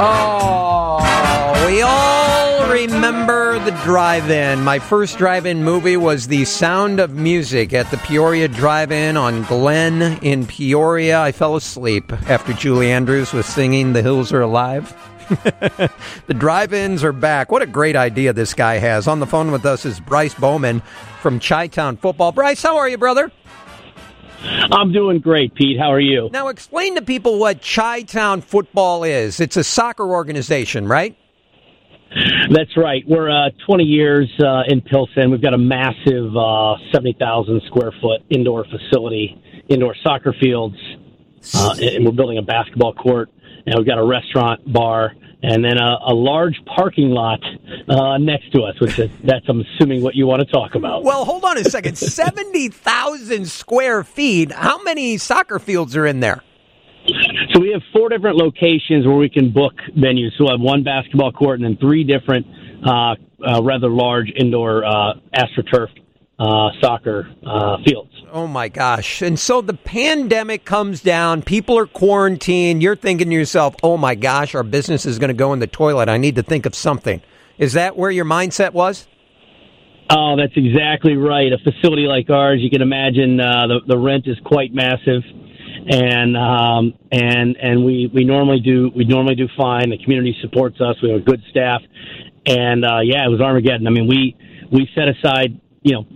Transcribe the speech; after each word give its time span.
Oh, 0.00 1.64
we 1.66 1.82
all 1.82 2.70
remember 2.70 3.58
the 3.58 3.72
drive 3.82 4.30
in. 4.30 4.62
My 4.62 4.78
first 4.78 5.18
drive 5.18 5.44
in 5.44 5.64
movie 5.64 5.96
was 5.96 6.28
The 6.28 6.44
Sound 6.44 7.00
of 7.00 7.10
Music 7.14 7.72
at 7.72 7.90
the 7.90 7.96
Peoria 7.96 8.46
Drive 8.46 8.92
In 8.92 9.16
on 9.16 9.42
Glen 9.42 10.20
in 10.22 10.46
Peoria. 10.46 11.20
I 11.20 11.32
fell 11.32 11.56
asleep 11.56 12.12
after 12.30 12.52
Julie 12.52 12.92
Andrews 12.92 13.32
was 13.32 13.46
singing 13.46 13.92
The 13.92 14.02
Hills 14.02 14.32
Are 14.32 14.40
Alive. 14.40 14.94
the 15.28 16.34
drive 16.34 16.72
ins 16.72 17.02
are 17.02 17.12
back. 17.12 17.50
What 17.50 17.62
a 17.62 17.66
great 17.66 17.96
idea 17.96 18.32
this 18.32 18.54
guy 18.54 18.78
has. 18.78 19.08
On 19.08 19.18
the 19.18 19.26
phone 19.26 19.50
with 19.50 19.66
us 19.66 19.84
is 19.84 19.98
Bryce 19.98 20.34
Bowman 20.34 20.80
from 21.20 21.40
Chi 21.40 21.66
Town 21.66 21.96
Football. 21.96 22.30
Bryce, 22.30 22.62
how 22.62 22.76
are 22.76 22.88
you, 22.88 22.98
brother? 22.98 23.32
I'm 24.42 24.92
doing 24.92 25.20
great, 25.20 25.54
Pete. 25.54 25.78
How 25.78 25.92
are 25.92 26.00
you? 26.00 26.30
Now, 26.32 26.48
explain 26.48 26.94
to 26.94 27.02
people 27.02 27.38
what 27.38 27.62
Chi 27.62 28.02
Town 28.02 28.40
Football 28.40 29.04
is. 29.04 29.40
It's 29.40 29.56
a 29.56 29.64
soccer 29.64 30.06
organization, 30.06 30.86
right? 30.86 31.16
That's 32.50 32.74
right. 32.76 33.02
We're 33.06 33.30
uh, 33.30 33.50
20 33.66 33.84
years 33.84 34.30
uh, 34.40 34.62
in 34.68 34.80
Pilsen. 34.80 35.30
We've 35.30 35.42
got 35.42 35.54
a 35.54 35.58
massive 35.58 36.34
uh, 36.36 36.76
70,000 36.92 37.62
square 37.66 37.92
foot 38.00 38.22
indoor 38.30 38.64
facility, 38.64 39.40
indoor 39.68 39.94
soccer 40.02 40.34
fields, 40.40 40.76
uh, 41.54 41.76
and 41.80 42.06
we're 42.06 42.12
building 42.12 42.38
a 42.38 42.42
basketball 42.42 42.94
court. 42.94 43.30
And 43.66 43.74
we've 43.76 43.86
got 43.86 43.98
a 43.98 44.04
restaurant, 44.04 44.72
bar, 44.72 45.14
and 45.42 45.64
then 45.64 45.78
a, 45.78 45.98
a 46.06 46.14
large 46.14 46.56
parking 46.64 47.10
lot 47.10 47.40
uh, 47.88 48.18
next 48.18 48.52
to 48.52 48.62
us, 48.62 48.78
which 48.80 48.98
is 48.98 49.10
that's 49.22 49.48
I'm 49.48 49.60
assuming 49.60 50.02
what 50.02 50.14
you 50.14 50.26
want 50.26 50.40
to 50.40 50.52
talk 50.52 50.74
about. 50.74 51.04
Well, 51.04 51.24
hold 51.24 51.44
on 51.44 51.58
a 51.58 51.64
second. 51.64 51.96
70,000 51.98 53.48
square 53.48 54.02
feet. 54.02 54.52
How 54.52 54.82
many 54.82 55.16
soccer 55.18 55.58
fields 55.58 55.96
are 55.96 56.06
in 56.06 56.20
there? 56.20 56.42
So 57.54 57.60
we 57.60 57.70
have 57.70 57.82
four 57.92 58.08
different 58.08 58.36
locations 58.36 59.06
where 59.06 59.16
we 59.16 59.30
can 59.30 59.50
book 59.50 59.74
venues. 59.96 60.30
So 60.36 60.44
we 60.44 60.50
have 60.50 60.60
one 60.60 60.82
basketball 60.82 61.32
court 61.32 61.60
and 61.60 61.64
then 61.64 61.76
three 61.78 62.04
different, 62.04 62.46
uh, 62.84 63.14
uh, 63.46 63.62
rather 63.62 63.88
large 63.88 64.30
indoor 64.36 64.84
uh, 64.84 65.14
astroturf 65.34 65.88
uh, 66.38 66.68
soccer 66.80 67.28
uh, 67.44 67.78
fields. 67.84 68.12
Oh 68.30 68.46
my 68.46 68.68
gosh. 68.68 69.22
And 69.22 69.38
so 69.38 69.60
the 69.60 69.74
pandemic 69.74 70.64
comes 70.64 71.00
down, 71.00 71.42
people 71.42 71.78
are 71.78 71.86
quarantined. 71.86 72.82
You're 72.82 72.96
thinking 72.96 73.30
to 73.30 73.34
yourself, 73.34 73.74
oh 73.82 73.96
my 73.96 74.14
gosh, 74.14 74.54
our 74.54 74.62
business 74.62 75.06
is 75.06 75.18
going 75.18 75.28
to 75.28 75.34
go 75.34 75.52
in 75.52 75.58
the 75.58 75.66
toilet. 75.66 76.08
I 76.08 76.16
need 76.16 76.36
to 76.36 76.42
think 76.42 76.66
of 76.66 76.74
something. 76.74 77.22
Is 77.58 77.72
that 77.72 77.96
where 77.96 78.10
your 78.10 78.24
mindset 78.24 78.72
was? 78.72 79.08
Oh, 80.10 80.36
that's 80.36 80.54
exactly 80.56 81.16
right. 81.16 81.52
A 81.52 81.58
facility 81.58 82.06
like 82.06 82.30
ours, 82.30 82.60
you 82.62 82.70
can 82.70 82.80
imagine 82.80 83.38
uh, 83.40 83.66
the 83.66 83.80
the 83.88 83.98
rent 83.98 84.26
is 84.26 84.38
quite 84.42 84.72
massive, 84.72 85.22
and 85.86 86.34
um, 86.34 86.94
and 87.12 87.56
and 87.58 87.84
we 87.84 88.10
we 88.14 88.24
normally 88.24 88.60
do 88.60 88.90
we 88.96 89.04
normally 89.04 89.34
do 89.34 89.48
fine. 89.54 89.90
The 89.90 89.98
community 89.98 90.34
supports 90.40 90.80
us. 90.80 90.96
We 91.02 91.10
have 91.10 91.20
a 91.20 91.24
good 91.24 91.42
staff, 91.50 91.82
and 92.46 92.86
uh, 92.86 93.00
yeah, 93.02 93.26
it 93.26 93.28
was 93.28 93.42
Armageddon. 93.42 93.86
I 93.86 93.90
mean, 93.90 94.08
we 94.08 94.34
we 94.72 94.88
set 94.94 95.08
aside 95.08 95.60
you 95.82 95.92
know 95.92 96.06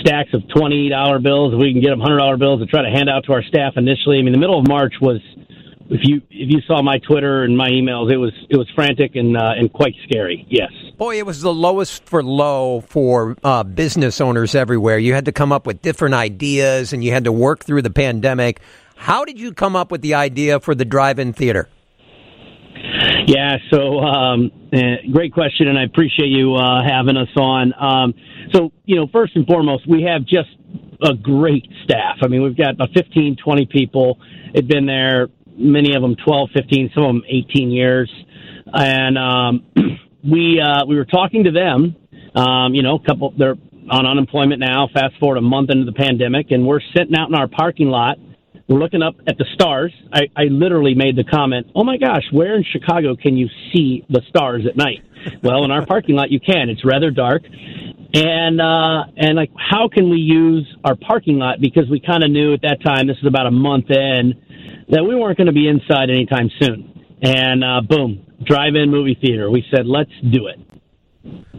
stacks 0.00 0.30
of 0.34 0.42
twenty 0.48 0.88
dollar 0.88 1.18
bills. 1.18 1.54
We 1.54 1.72
can 1.72 1.80
get 1.80 1.90
them 1.90 2.00
hundred 2.00 2.18
dollar 2.18 2.36
bills 2.36 2.60
and 2.60 2.68
try 2.68 2.82
to 2.82 2.90
hand 2.90 3.08
out 3.08 3.24
to 3.24 3.32
our 3.32 3.42
staff 3.42 3.74
initially. 3.76 4.18
I 4.18 4.22
mean, 4.22 4.32
the 4.32 4.38
middle 4.38 4.58
of 4.58 4.68
March 4.68 4.94
was, 5.00 5.20
if 5.90 6.00
you 6.04 6.16
if 6.30 6.50
you 6.50 6.60
saw 6.66 6.82
my 6.82 6.98
Twitter 6.98 7.44
and 7.44 7.56
my 7.56 7.68
emails, 7.70 8.12
it 8.12 8.18
was 8.18 8.32
it 8.50 8.56
was 8.56 8.68
frantic 8.74 9.16
and 9.16 9.36
uh, 9.36 9.52
and 9.56 9.72
quite 9.72 9.94
scary. 10.04 10.46
Yes. 10.48 10.70
Boy, 10.96 11.18
it 11.18 11.26
was 11.26 11.40
the 11.40 11.54
lowest 11.54 12.04
for 12.04 12.22
low 12.22 12.80
for 12.82 13.36
uh, 13.44 13.62
business 13.62 14.20
owners 14.20 14.54
everywhere. 14.54 14.98
You 14.98 15.14
had 15.14 15.26
to 15.26 15.32
come 15.32 15.52
up 15.52 15.66
with 15.66 15.80
different 15.80 16.14
ideas, 16.14 16.92
and 16.92 17.02
you 17.02 17.12
had 17.12 17.24
to 17.24 17.32
work 17.32 17.64
through 17.64 17.82
the 17.82 17.90
pandemic. 17.90 18.60
How 18.96 19.24
did 19.24 19.38
you 19.38 19.52
come 19.52 19.76
up 19.76 19.92
with 19.92 20.02
the 20.02 20.14
idea 20.14 20.58
for 20.58 20.74
the 20.74 20.84
drive-in 20.84 21.32
theater? 21.32 21.68
Yeah, 23.28 23.58
so 23.70 23.98
um, 23.98 24.50
uh, 24.72 24.78
great 25.12 25.34
question, 25.34 25.68
and 25.68 25.78
I 25.78 25.84
appreciate 25.84 26.28
you 26.28 26.54
uh, 26.54 26.82
having 26.82 27.18
us 27.18 27.28
on. 27.36 27.74
Um, 27.78 28.14
so, 28.54 28.72
you 28.86 28.96
know, 28.96 29.06
first 29.12 29.36
and 29.36 29.46
foremost, 29.46 29.86
we 29.86 30.04
have 30.04 30.24
just 30.24 30.48
a 31.02 31.12
great 31.12 31.68
staff. 31.84 32.16
I 32.22 32.28
mean, 32.28 32.42
we've 32.42 32.56
got 32.56 32.70
about 32.70 32.88
15, 32.94 33.36
20 33.44 33.66
people. 33.66 34.18
They've 34.54 34.66
been 34.66 34.86
there, 34.86 35.28
many 35.46 35.94
of 35.94 36.00
them 36.00 36.16
12, 36.24 36.48
15, 36.54 36.90
some 36.94 37.04
of 37.04 37.08
them 37.16 37.22
18 37.28 37.70
years. 37.70 38.10
And 38.72 39.18
um, 39.18 39.66
we 40.24 40.58
uh, 40.58 40.86
we 40.86 40.96
were 40.96 41.04
talking 41.04 41.44
to 41.44 41.50
them. 41.50 41.96
Um, 42.34 42.74
you 42.74 42.82
know, 42.82 42.94
a 42.94 43.06
couple 43.06 43.34
they're 43.36 43.56
on 43.90 44.06
unemployment 44.06 44.58
now. 44.58 44.88
Fast 44.94 45.18
forward 45.20 45.36
a 45.36 45.42
month 45.42 45.68
into 45.68 45.84
the 45.84 45.92
pandemic, 45.92 46.50
and 46.50 46.66
we're 46.66 46.80
sitting 46.96 47.14
out 47.14 47.28
in 47.28 47.34
our 47.34 47.46
parking 47.46 47.88
lot. 47.88 48.16
We're 48.68 48.78
looking 48.78 49.02
up 49.02 49.16
at 49.26 49.38
the 49.38 49.46
stars. 49.54 49.92
I, 50.12 50.28
I 50.36 50.44
literally 50.44 50.94
made 50.94 51.16
the 51.16 51.24
comment, 51.24 51.68
"Oh 51.74 51.84
my 51.84 51.96
gosh, 51.96 52.24
where 52.32 52.54
in 52.54 52.64
Chicago 52.64 53.16
can 53.16 53.36
you 53.36 53.48
see 53.72 54.04
the 54.10 54.20
stars 54.28 54.64
at 54.68 54.76
night?" 54.76 55.02
Well, 55.42 55.64
in 55.64 55.70
our 55.70 55.84
parking 55.86 56.14
lot, 56.14 56.30
you 56.30 56.38
can. 56.38 56.68
It's 56.68 56.84
rather 56.84 57.10
dark, 57.10 57.42
and 58.14 58.60
uh, 58.60 59.04
and 59.16 59.36
like, 59.36 59.50
how 59.56 59.88
can 59.88 60.10
we 60.10 60.18
use 60.18 60.66
our 60.84 60.96
parking 60.96 61.38
lot? 61.38 61.60
Because 61.60 61.88
we 61.90 61.98
kind 62.00 62.22
of 62.22 62.30
knew 62.30 62.52
at 62.52 62.62
that 62.62 62.82
time, 62.84 63.06
this 63.06 63.16
is 63.18 63.26
about 63.26 63.46
a 63.46 63.50
month 63.50 63.90
in, 63.90 64.34
that 64.90 65.02
we 65.02 65.14
weren't 65.14 65.36
going 65.36 65.46
to 65.46 65.52
be 65.52 65.68
inside 65.68 66.10
anytime 66.10 66.50
soon. 66.60 67.04
And 67.22 67.64
uh, 67.64 67.80
boom, 67.80 68.24
drive-in 68.44 68.90
movie 68.90 69.18
theater. 69.20 69.50
We 69.50 69.64
said, 69.74 69.86
let's 69.86 70.12
do 70.30 70.46
it. 70.46 70.60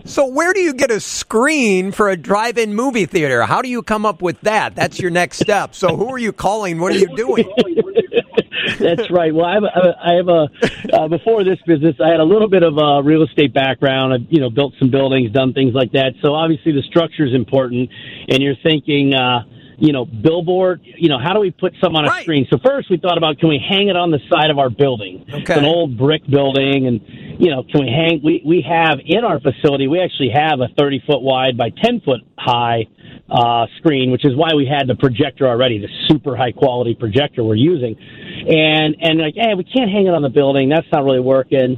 So, 0.06 0.26
where 0.28 0.54
do 0.54 0.62
you 0.62 0.74
get 0.74 0.92
a 0.92 1.00
screen 1.00 1.92
for 1.92 2.10
a 2.10 2.18
drive-in 2.18 2.74
movie 2.74 3.06
theater? 3.06 3.44
How 3.44 3.62
do 3.62 3.70
you 3.70 3.82
come 3.84 4.06
up 4.06 4.22
with 4.22 4.40
that? 4.42 4.76
That's 4.76 5.00
your 5.00 5.12
next 5.12 5.40
step. 5.40 5.76
So, 5.76 5.96
who 5.96 6.10
are 6.10 6.18
you 6.18 6.32
calling? 6.34 6.80
What 6.80 6.94
are 6.94 6.98
you 6.98 7.16
doing? 7.16 7.52
That's 8.80 9.10
right. 9.12 9.34
Well, 9.34 9.46
I 9.46 9.54
have 9.56 9.64
a, 9.64 9.96
I 10.04 10.14
have 10.14 10.28
a 10.28 10.50
uh, 10.94 11.08
before 11.08 11.44
this 11.44 11.60
business, 11.66 11.96
I 12.04 12.10
had 12.10 12.20
a 12.20 12.24
little 12.24 12.50
bit 12.50 12.64
of 12.64 12.78
a 12.78 13.02
real 13.04 13.24
estate 13.24 13.54
background. 13.54 14.14
I've 14.14 14.28
you 14.32 14.40
know 14.42 14.50
built 14.50 14.74
some 14.80 14.90
buildings, 14.92 15.32
done 15.32 15.54
things 15.54 15.74
like 15.74 15.92
that. 15.94 16.14
So 16.22 16.34
obviously 16.34 16.72
the 16.72 16.84
structure 16.84 17.26
is 17.26 17.34
important, 17.34 17.90
and 18.28 18.42
you're 18.42 18.58
thinking. 18.64 19.14
uh 19.14 19.44
you 19.80 19.94
know, 19.94 20.06
billboard, 20.06 20.82
you 20.84 21.10
know, 21.10 21.18
how 21.18 21.34
do 21.34 21.40
we 21.40 21.52
put 21.52 21.74
something 21.82 21.98
on 21.98 22.06
a 22.06 22.10
Right. 22.10 22.24
screen? 22.24 22.48
So 22.50 22.58
first 22.64 22.90
we 22.90 22.98
thought 22.98 23.18
about 23.18 23.40
can 23.40 23.50
we 23.50 23.60
hang 23.60 23.88
it 23.88 23.96
on 23.96 24.12
the 24.12 24.20
side 24.30 24.50
of 24.50 24.60
our 24.60 24.70
building? 24.70 25.26
Okay. 25.30 25.40
It's 25.42 25.50
an 25.50 25.66
old 25.66 25.98
brick 25.98 26.28
building 26.28 26.88
and 26.88 27.02
you 27.40 27.50
know, 27.52 27.64
can 27.64 27.86
we 27.86 27.88
hang 27.88 28.22
we 28.24 28.42
we 28.46 28.62
have 28.68 29.00
in 29.06 29.24
our 29.24 29.40
facility 29.40 29.88
we 29.88 30.02
actually 30.02 30.32
have 30.34 30.60
a 30.60 30.68
30 30.78 31.04
foot 31.08 31.22
wide 31.22 31.58
by 31.58 31.70
10 31.70 32.02
foot 32.02 32.22
high 32.38 32.86
uh 33.30 33.68
screen, 33.78 34.12
which 34.12 34.26
is 34.26 34.36
why 34.36 34.54
we 34.56 34.66
had 34.66 34.88
the 34.88 34.96
projector 34.96 35.48
already, 35.48 35.78
the 35.80 35.88
super 36.08 36.36
high 36.36 36.52
quality 36.52 36.96
projector 36.96 37.44
we're 37.44 37.56
using. 37.56 37.96
And 37.96 38.98
and 39.00 39.20
like, 39.20 39.36
hey, 39.36 39.54
we 39.56 39.64
can't 39.64 39.90
hang 39.90 40.08
it 40.08 40.14
on 40.14 40.22
the 40.22 40.30
building. 40.30 40.70
That's 40.70 40.88
not 40.92 41.04
really 41.04 41.20
working. 41.20 41.78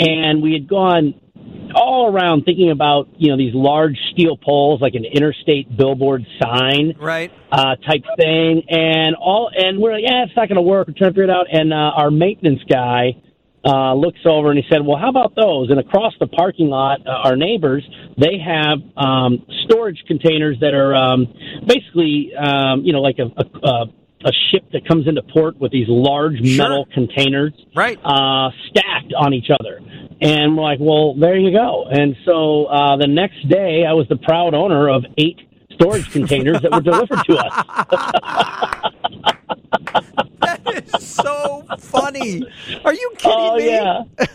And 0.00 0.42
we 0.42 0.52
had 0.52 0.68
gone 0.68 1.14
all 1.74 2.12
around 2.12 2.44
thinking 2.44 2.70
about 2.70 3.08
you 3.16 3.30
know 3.30 3.36
these 3.36 3.54
large 3.54 3.96
steel 4.12 4.36
poles 4.36 4.80
like 4.80 4.94
an 4.94 5.04
interstate 5.04 5.74
billboard 5.76 6.24
sign 6.40 6.94
Right. 6.98 7.30
uh, 7.50 7.76
type 7.76 8.04
thing, 8.16 8.62
and 8.68 9.14
all, 9.16 9.50
and 9.54 9.78
we're 9.78 9.92
like, 9.92 10.04
yeah, 10.04 10.24
it's 10.24 10.36
not 10.36 10.48
going 10.48 10.56
to 10.56 10.62
work. 10.62 10.88
We're 10.88 10.94
trying 10.94 11.10
to 11.10 11.14
figure 11.14 11.24
it 11.24 11.30
out, 11.30 11.46
and 11.52 11.72
uh, 11.72 11.76
our 11.76 12.10
maintenance 12.10 12.60
guy 12.68 13.16
uh, 13.64 13.92
looks 13.94 14.20
over 14.24 14.50
and 14.50 14.58
he 14.58 14.64
said, 14.70 14.86
well, 14.86 14.96
how 14.96 15.10
about 15.10 15.34
those? 15.34 15.68
And 15.70 15.80
across 15.80 16.14
the 16.20 16.26
parking 16.28 16.68
lot, 16.68 17.00
uh, 17.06 17.10
our 17.10 17.36
neighbors, 17.36 17.82
they 18.16 18.38
have 18.38 18.78
um, 18.96 19.44
storage 19.64 20.02
containers 20.06 20.56
that 20.60 20.74
are 20.74 20.94
um, 20.94 21.26
basically, 21.66 22.30
um, 22.38 22.82
you 22.84 22.92
know, 22.92 23.00
like 23.00 23.18
a, 23.18 23.24
a, 23.24 23.68
a 23.68 23.86
a 24.24 24.32
ship 24.50 24.64
that 24.72 24.86
comes 24.86 25.06
into 25.06 25.22
port 25.22 25.58
with 25.60 25.70
these 25.72 25.86
large 25.88 26.38
Sure. 26.44 26.56
metal 26.68 26.86
containers 26.92 27.52
Right. 27.74 27.98
uh, 28.04 28.50
stacked 28.68 29.12
on 29.16 29.32
each 29.34 29.48
other. 29.50 29.80
And 30.20 30.56
we're 30.56 30.64
like, 30.64 30.80
well, 30.80 31.14
there 31.14 31.36
you 31.36 31.52
go. 31.52 31.84
And 31.90 32.16
so 32.24 32.64
uh, 32.66 32.96
the 32.96 33.06
next 33.06 33.48
day, 33.48 33.84
I 33.88 33.92
was 33.92 34.08
the 34.08 34.16
proud 34.16 34.54
owner 34.54 34.88
of 34.88 35.04
eight 35.16 35.38
storage 35.74 36.10
containers 36.10 36.60
that 36.62 36.72
were 36.72 36.80
delivered 36.80 37.20
to 37.26 37.36
us. 37.36 38.84
That 40.40 40.60
is 40.94 41.04
so 41.06 41.64
funny. 41.78 42.42
Are 42.84 42.94
you 42.94 43.12
kidding 43.18 43.38
Oh 43.38 43.56
me? 43.56 43.66
yeah. 43.66 44.02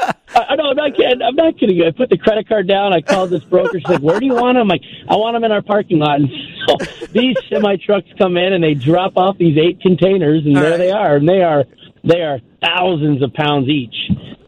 I, 0.00 0.14
I 0.50 0.56
know. 0.56 0.70
I'm 0.70 0.76
not 0.76 0.94
kidding. 0.94 1.22
I'm 1.38 1.44
not 1.46 1.58
kidding. 1.58 1.76
you. 1.76 1.86
I 1.86 1.90
put 1.90 2.10
the 2.10 2.18
credit 2.18 2.48
card 2.48 2.66
down. 2.68 2.92
I 2.92 3.00
called 3.00 3.30
this 3.30 3.44
broker. 3.44 3.78
She's 3.78 3.88
like, 3.88 4.00
"Where 4.00 4.18
do 4.20 4.26
you 4.26 4.34
want 4.34 4.56
them?" 4.56 4.62
I'm 4.62 4.68
like, 4.68 4.82
"I 5.08 5.16
want 5.16 5.34
them 5.34 5.44
in 5.44 5.52
our 5.52 5.62
parking 5.62 5.98
lot." 5.98 6.20
And 6.20 6.30
so 6.66 7.06
these 7.12 7.36
semi 7.48 7.76
trucks 7.76 8.08
come 8.18 8.36
in 8.36 8.52
and 8.52 8.62
they 8.64 8.74
drop 8.74 9.16
off 9.16 9.36
these 9.38 9.56
eight 9.58 9.80
containers, 9.80 10.44
and 10.46 10.56
All 10.56 10.62
there 10.62 10.72
right. 10.72 10.78
they 10.78 10.90
are. 10.90 11.16
And 11.16 11.28
they 11.28 11.42
are 11.42 11.64
they 12.04 12.22
are 12.22 12.38
thousands 12.64 13.22
of 13.22 13.32
pounds 13.34 13.68
each. 13.68 13.94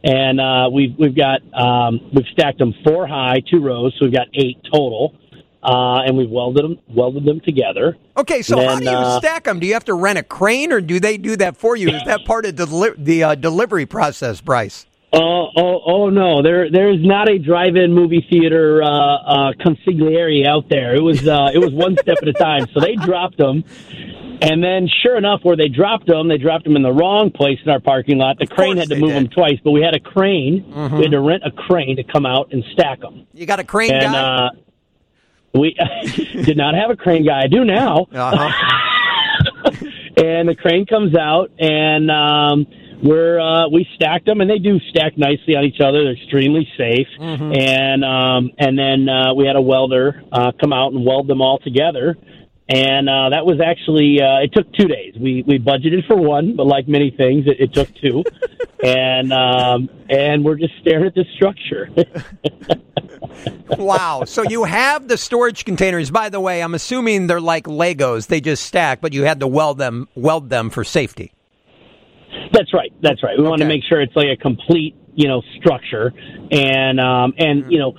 And 0.04 0.40
uh, 0.40 0.70
we've 0.72 0.96
we've 0.98 1.16
got 1.16 1.40
um, 1.54 2.00
we've 2.14 2.26
stacked 2.32 2.58
them 2.58 2.72
four 2.84 3.06
high, 3.06 3.42
two 3.50 3.60
rows, 3.60 3.94
so 3.98 4.04
we've 4.06 4.14
got 4.14 4.28
eight 4.34 4.58
total. 4.72 5.14
Uh, 5.60 6.02
and 6.06 6.16
we've 6.16 6.30
welded 6.30 6.62
them 6.64 6.78
welded 6.88 7.24
them 7.24 7.40
together. 7.40 7.96
Okay, 8.16 8.42
so 8.42 8.56
Then, 8.56 8.68
how 8.68 8.78
do 8.78 8.84
you 8.84 8.90
uh, 8.90 9.18
stack 9.18 9.42
them? 9.44 9.58
Do 9.58 9.66
you 9.66 9.74
have 9.74 9.84
to 9.86 9.94
rent 9.94 10.16
a 10.16 10.22
crane, 10.22 10.72
or 10.72 10.80
do 10.80 11.00
they 11.00 11.18
do 11.18 11.34
that 11.36 11.56
for 11.56 11.74
you? 11.76 11.88
Is 11.90 12.00
that 12.04 12.24
part 12.24 12.46
of 12.46 12.54
deli- 12.54 12.94
the 12.96 13.24
uh, 13.24 13.34
delivery 13.34 13.84
process, 13.84 14.40
Bryce? 14.40 14.86
Oh, 15.10 15.48
oh, 15.56 15.80
oh 15.86 16.10
no! 16.10 16.42
There, 16.42 16.70
there 16.70 16.90
is 16.90 17.00
not 17.00 17.30
a 17.30 17.38
drive-in 17.38 17.94
movie 17.94 18.26
theater 18.28 18.82
uh, 18.82 18.88
uh, 18.88 19.52
consigliere 19.54 20.46
out 20.46 20.68
there. 20.68 20.94
It 20.94 21.00
was, 21.00 21.26
uh, 21.26 21.50
it 21.52 21.58
was 21.58 21.72
one 21.72 21.96
step 22.00 22.18
at 22.20 22.28
a 22.28 22.34
time. 22.34 22.66
So 22.74 22.80
they 22.80 22.94
dropped 22.94 23.38
them, 23.38 23.64
And 24.42 24.62
then, 24.62 24.86
sure 25.02 25.16
enough, 25.16 25.40
where 25.44 25.56
they 25.56 25.68
dropped 25.68 26.06
them, 26.06 26.28
they 26.28 26.36
dropped 26.36 26.64
them 26.64 26.76
in 26.76 26.82
the 26.82 26.92
wrong 26.92 27.30
place 27.30 27.58
in 27.64 27.70
our 27.70 27.80
parking 27.80 28.18
lot. 28.18 28.38
The 28.38 28.46
crane 28.46 28.76
had 28.76 28.90
to 28.90 28.96
move 28.96 29.10
did. 29.10 29.16
them 29.16 29.28
twice, 29.28 29.58
but 29.64 29.70
we 29.70 29.80
had 29.80 29.94
a 29.94 30.00
crane. 30.00 30.64
Mm-hmm. 30.64 30.96
We 30.96 31.02
had 31.04 31.12
to 31.12 31.20
rent 31.20 31.42
a 31.44 31.52
crane 31.52 31.96
to 31.96 32.04
come 32.04 32.26
out 32.26 32.52
and 32.52 32.62
stack 32.72 33.00
them. 33.00 33.26
You 33.32 33.46
got 33.46 33.60
a 33.60 33.64
crane 33.64 33.94
and, 33.94 34.02
guy? 34.02 34.18
Uh, 34.18 34.50
we 35.54 35.74
did 36.44 36.58
not 36.58 36.74
have 36.74 36.90
a 36.90 36.96
crane 36.96 37.24
guy. 37.24 37.44
I 37.44 37.46
do 37.46 37.64
now. 37.64 38.06
Uh-huh. 38.12 39.72
and 40.18 40.48
the 40.48 40.54
crane 40.54 40.84
comes 40.84 41.16
out, 41.16 41.50
and 41.58 42.10
um, 42.10 42.66
we're 43.02 43.40
uh, 43.40 43.68
we 43.68 43.86
stacked 43.94 44.26
them, 44.26 44.40
and 44.40 44.50
they 44.50 44.58
do 44.58 44.78
stack 44.90 45.16
nicely 45.16 45.54
on 45.54 45.64
each 45.64 45.80
other. 45.80 46.04
They're 46.04 46.14
extremely 46.14 46.68
safe. 46.76 47.06
Mm-hmm. 47.18 47.52
And 47.54 48.04
um, 48.04 48.50
and 48.58 48.78
then 48.78 49.08
uh, 49.08 49.34
we 49.34 49.46
had 49.46 49.56
a 49.56 49.62
welder 49.62 50.22
uh, 50.32 50.52
come 50.60 50.72
out 50.72 50.92
and 50.92 51.04
weld 51.04 51.28
them 51.28 51.40
all 51.40 51.58
together. 51.58 52.16
And 52.70 53.08
uh, 53.08 53.30
that 53.30 53.46
was 53.46 53.60
actually 53.64 54.20
uh, 54.20 54.44
it 54.44 54.52
took 54.52 54.70
two 54.74 54.88
days. 54.88 55.14
We 55.18 55.42
we 55.46 55.58
budgeted 55.58 56.06
for 56.06 56.16
one, 56.16 56.54
but 56.54 56.66
like 56.66 56.86
many 56.86 57.10
things, 57.10 57.46
it, 57.46 57.60
it 57.60 57.72
took 57.72 57.94
two. 57.94 58.24
and 58.84 59.32
um, 59.32 59.88
and 60.10 60.44
we're 60.44 60.56
just 60.56 60.74
staring 60.80 61.06
at 61.06 61.14
this 61.14 61.26
structure. 61.34 61.88
wow! 63.78 64.24
So 64.26 64.42
you 64.42 64.64
have 64.64 65.08
the 65.08 65.16
storage 65.16 65.64
containers. 65.64 66.10
By 66.10 66.28
the 66.28 66.40
way, 66.40 66.62
I'm 66.62 66.74
assuming 66.74 67.26
they're 67.26 67.40
like 67.40 67.64
Legos; 67.64 68.26
they 68.26 68.40
just 68.40 68.64
stack, 68.64 69.00
but 69.00 69.14
you 69.14 69.22
had 69.22 69.40
to 69.40 69.46
weld 69.46 69.78
them 69.78 70.08
weld 70.14 70.50
them 70.50 70.68
for 70.68 70.84
safety. 70.84 71.32
That's 72.52 72.72
right. 72.72 72.92
That's 73.02 73.22
right. 73.22 73.36
We 73.36 73.42
okay. 73.42 73.50
want 73.50 73.62
to 73.62 73.68
make 73.68 73.82
sure 73.88 74.00
it's 74.00 74.16
like 74.16 74.28
a 74.28 74.36
complete, 74.36 74.96
you 75.14 75.28
know, 75.28 75.42
structure, 75.58 76.12
and 76.50 77.00
um, 77.00 77.34
and 77.38 77.70
you 77.70 77.78
know, 77.78 77.94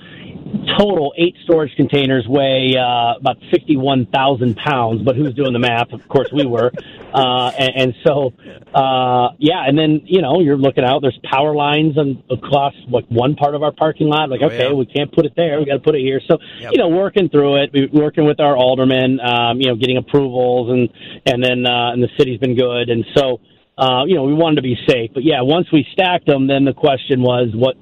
total 0.78 1.12
eight 1.16 1.34
storage 1.44 1.74
containers 1.76 2.26
weigh 2.28 2.74
uh, 2.76 3.18
about 3.18 3.38
fifty-one 3.50 4.06
thousand 4.06 4.56
pounds. 4.56 5.02
But 5.02 5.16
who's 5.16 5.34
doing 5.34 5.52
the 5.52 5.58
math? 5.58 5.92
Of 5.92 6.06
course, 6.08 6.30
we 6.32 6.46
were. 6.46 6.72
Uh, 7.12 7.50
and, 7.58 7.70
and 7.74 7.94
so, 8.06 8.32
uh, 8.72 9.30
yeah, 9.38 9.66
and 9.66 9.76
then 9.76 10.00
you 10.04 10.22
know, 10.22 10.38
you're 10.38 10.56
looking 10.56 10.84
out. 10.84 11.02
There's 11.02 11.18
power 11.24 11.56
lines 11.56 11.98
on 11.98 12.22
across 12.30 12.72
like 12.88 13.04
one 13.08 13.34
part 13.34 13.56
of 13.56 13.64
our 13.64 13.72
parking 13.72 14.06
lot. 14.06 14.30
Like, 14.30 14.42
oh, 14.42 14.46
okay, 14.46 14.68
yeah. 14.68 14.72
we 14.72 14.86
can't 14.86 15.12
put 15.12 15.26
it 15.26 15.32
there. 15.34 15.58
We 15.58 15.66
got 15.66 15.72
to 15.72 15.80
put 15.80 15.96
it 15.96 16.02
here. 16.02 16.20
So, 16.28 16.38
yep. 16.60 16.70
you 16.70 16.78
know, 16.78 16.88
working 16.88 17.28
through 17.28 17.64
it, 17.64 17.92
working 17.92 18.26
with 18.26 18.38
our 18.38 18.56
aldermen, 18.56 19.18
um, 19.18 19.60
you 19.60 19.66
know, 19.66 19.74
getting 19.74 19.96
approvals, 19.96 20.70
and 20.70 20.88
and 21.26 21.42
then 21.42 21.66
uh, 21.66 21.90
and 21.90 22.00
the 22.00 22.10
city's 22.16 22.38
been 22.38 22.54
good, 22.54 22.90
and 22.90 23.04
so 23.16 23.40
uh, 23.80 24.04
you 24.04 24.14
know, 24.14 24.24
we 24.24 24.34
wanted 24.34 24.56
to 24.56 24.62
be 24.62 24.76
safe. 24.86 25.10
But 25.14 25.24
yeah, 25.24 25.40
once 25.40 25.66
we 25.72 25.86
stacked 25.92 26.26
them, 26.26 26.46
then 26.46 26.66
the 26.66 26.74
question 26.74 27.22
was, 27.22 27.48
what, 27.54 27.76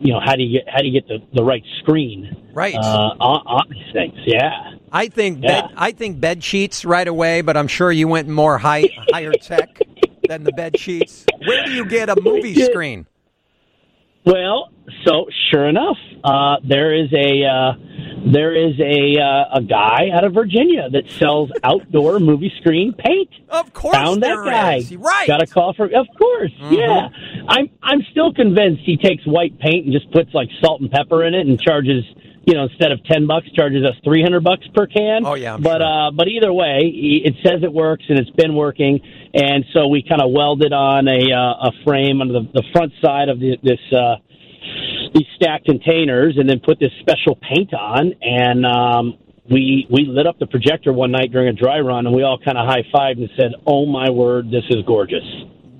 you 0.00 0.12
know, 0.12 0.20
how 0.22 0.36
do 0.36 0.42
you 0.42 0.60
get 0.60 0.68
how 0.68 0.80
do 0.80 0.86
you 0.86 0.92
get 0.92 1.08
the, 1.08 1.18
the 1.34 1.42
right 1.42 1.64
screen 1.80 2.50
right 2.52 2.74
uh, 2.74 3.14
on, 3.18 3.40
on 3.46 3.66
these 3.70 3.92
things? 3.92 4.14
Yeah, 4.26 4.74
I 4.92 5.08
think 5.08 5.42
yeah. 5.42 5.62
bed, 5.62 5.70
I 5.76 5.92
think 5.92 6.20
bed 6.20 6.44
sheets 6.44 6.84
right 6.84 7.08
away, 7.08 7.40
but 7.40 7.56
I'm 7.56 7.68
sure 7.68 7.90
you 7.90 8.06
went 8.06 8.28
more 8.28 8.58
high 8.58 8.84
higher 9.10 9.32
tech 9.32 9.80
than 10.28 10.44
the 10.44 10.52
bed 10.52 10.78
sheets. 10.78 11.24
Where 11.46 11.64
do 11.64 11.72
you 11.72 11.86
get 11.86 12.10
a 12.10 12.20
movie 12.20 12.54
screen? 12.66 13.06
Well, 14.26 14.70
so 15.06 15.26
sure 15.50 15.66
enough, 15.68 15.96
uh, 16.22 16.56
there 16.68 16.94
is 16.94 17.10
a 17.14 17.44
uh, 17.44 17.72
there 18.26 18.54
is 18.54 18.78
a 18.80 19.20
uh, 19.20 19.58
a 19.58 19.62
guy 19.62 20.08
out 20.12 20.24
of 20.24 20.34
Virginia 20.34 20.88
that 20.90 21.08
sells 21.10 21.50
outdoor 21.62 22.20
movie 22.20 22.52
screen 22.60 22.92
paint. 22.92 23.30
Of 23.48 23.72
course, 23.72 23.94
found 23.94 24.22
that 24.22 24.44
guy. 24.44 24.76
Is. 24.76 24.96
Right, 24.96 25.26
got 25.26 25.42
a 25.42 25.46
call 25.46 25.74
for. 25.74 25.86
Of 25.86 26.06
course, 26.16 26.52
mm-hmm. 26.60 26.74
yeah. 26.74 27.08
I'm 27.48 27.70
I'm 27.82 28.02
still 28.10 28.32
convinced 28.32 28.82
he 28.84 28.96
takes 28.96 29.24
white 29.26 29.58
paint 29.58 29.86
and 29.86 29.92
just 29.92 30.10
puts 30.12 30.32
like 30.34 30.48
salt 30.60 30.80
and 30.80 30.90
pepper 30.90 31.24
in 31.24 31.34
it 31.34 31.46
and 31.46 31.60
charges 31.60 32.04
you 32.48 32.54
know, 32.54 32.62
instead 32.62 32.92
of 32.92 33.04
ten 33.04 33.26
bucks, 33.26 33.46
charges 33.52 33.84
us 33.84 33.94
three 34.02 34.22
hundred 34.22 34.42
bucks 34.42 34.66
per 34.74 34.86
can. 34.86 35.26
Oh 35.26 35.34
yeah, 35.34 35.54
I'm 35.54 35.62
but 35.62 35.82
sure. 35.82 36.08
uh, 36.08 36.10
but 36.10 36.28
either 36.28 36.50
way, 36.50 36.90
it 36.90 37.34
says 37.44 37.62
it 37.62 37.70
works 37.70 38.04
and 38.08 38.18
it's 38.18 38.30
been 38.30 38.54
working, 38.54 39.00
and 39.34 39.66
so 39.74 39.88
we 39.88 40.02
kind 40.02 40.22
of 40.22 40.30
welded 40.30 40.72
on 40.72 41.08
a 41.08 41.30
uh, 41.30 41.68
a 41.68 41.72
frame 41.84 42.22
on 42.22 42.28
the, 42.28 42.48
the 42.54 42.62
front 42.72 42.92
side 43.04 43.28
of 43.28 43.38
the, 43.38 43.58
this 43.62 43.80
uh, 43.92 44.16
these 45.14 45.26
stacked 45.36 45.64
containers 45.64 46.36
and 46.38 46.48
then 46.48 46.60
put 46.60 46.78
this 46.78 46.92
special 47.00 47.36
paint 47.36 47.72
on 47.74 48.12
and 48.22 48.66
um 48.66 49.18
we 49.50 49.86
we 49.90 50.04
lit 50.06 50.26
up 50.26 50.38
the 50.38 50.46
projector 50.46 50.92
one 50.92 51.10
night 51.10 51.32
during 51.32 51.48
a 51.48 51.52
dry 51.52 51.80
run 51.80 52.06
and 52.06 52.14
we 52.14 52.22
all 52.22 52.38
kind 52.38 52.58
of 52.58 52.66
high 52.66 52.84
fived 52.94 53.18
and 53.18 53.30
said, 53.36 53.52
"Oh 53.66 53.86
my 53.86 54.10
word, 54.10 54.50
this 54.50 54.64
is 54.70 54.84
gorgeous." 54.86 55.24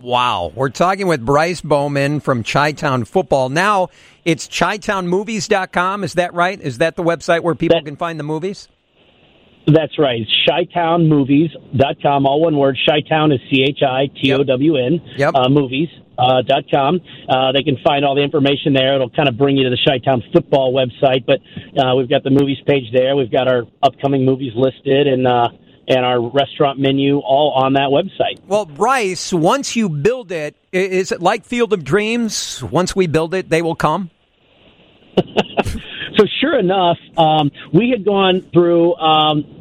Wow. 0.01 0.53
We're 0.55 0.71
talking 0.71 1.07
with 1.07 1.25
Bryce 1.25 1.61
Bowman 1.61 2.21
from 2.21 2.43
Chi-Town 2.45 3.05
Football. 3.05 3.49
Now, 3.49 3.89
it's 4.25 4.47
chitownmovies.com, 4.47 6.05
is 6.05 6.15
that 6.15 6.33
right? 6.35 6.59
Is 6.61 6.79
that 6.79 6.97
the 6.97 7.03
website 7.03 7.43
where 7.43 7.55
people 7.55 7.77
that, 7.77 7.85
can 7.85 7.97
find 7.97 8.19
the 8.19 8.25
movies? 8.25 8.69
That's 9.67 9.99
right. 9.99 10.27
ChiTownMovies.com, 10.49 12.27
all 12.27 12.41
one 12.41 12.57
word. 12.57 12.79
Chi-Town 12.87 13.33
is 13.33 13.41
C 13.51 13.65
H 13.69 13.81
I 13.87 14.07
T 14.07 14.33
O 14.33 14.43
W 14.45 14.77
N. 14.77 15.01
Yep. 15.17 15.35
Uh, 15.35 15.49
movies. 15.49 15.89
Uh, 16.19 16.43
dot 16.43 16.65
com. 16.69 16.99
Uh, 17.29 17.53
they 17.53 17.63
can 17.63 17.77
find 17.85 18.05
all 18.05 18.17
the 18.17 18.23
information 18.23 18.73
there. 18.73 18.97
It'll 18.97 19.09
kind 19.09 19.29
of 19.29 19.39
bring 19.39 19.57
you 19.57 19.63
to 19.63 19.71
the 19.71 19.79
Chi-Town 19.87 20.25
football 20.33 20.75
website, 20.75 21.25
but 21.25 21.39
uh, 21.81 21.95
we've 21.95 22.11
got 22.11 22.25
the 22.25 22.31
movies 22.31 22.59
page 22.67 22.91
there. 22.93 23.15
We've 23.15 23.31
got 23.31 23.47
our 23.47 23.69
upcoming 23.85 24.25
movies 24.25 24.53
listed 24.57 25.07
and 25.07 25.29
uh, 25.29 25.51
and 25.89 26.05
our 26.05 26.21
restaurant 26.21 26.79
menu 26.79 27.19
all 27.19 27.53
on 27.53 27.73
that 27.75 27.89
website. 27.91 28.41
Well, 28.47 28.67
Bryce, 28.67 29.33
once 29.33 29.75
you 29.75 29.89
build 29.89 30.31
it, 30.31 30.55
is 30.71 31.13
it 31.13 31.23
like 31.23 31.45
Field 31.45 31.73
of 31.73 31.83
Dreams? 31.83 32.63
Once 32.63 32.95
we 32.95 33.07
build 33.07 33.33
it, 33.33 33.49
they 33.49 33.63
will 33.63 33.75
come. 33.75 34.11
so 35.17 36.25
sure 36.41 36.59
enough, 36.59 36.99
um, 37.17 37.51
we 37.73 37.91
had 37.91 38.05
gone 38.05 38.47
through 38.53 38.95
um, 38.97 39.58